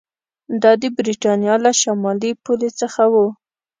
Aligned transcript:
دا 0.61 0.71
د 0.81 0.83
برېټانیا 0.97 1.55
له 1.65 1.71
شمالي 1.81 2.31
پولې 2.43 2.69
څخه 2.79 3.03
و 3.13 3.15